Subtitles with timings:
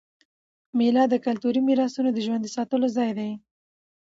[0.77, 3.31] مېله د کلتوري میراثونو د ژوندي ساتلو ځای دئ.